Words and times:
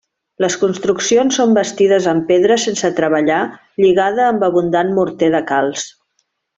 Les 0.43 0.53
construccions 0.61 1.37
són 1.41 1.53
bastides 1.57 2.07
en 2.13 2.23
pedra 2.31 2.59
sense 2.65 2.93
treballar 3.01 3.39
lligada 3.85 4.27
amb 4.33 4.49
abundant 4.51 4.93
morter 5.01 5.35
de 5.39 5.47
calç. 5.57 5.89